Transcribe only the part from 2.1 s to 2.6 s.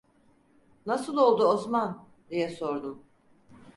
diye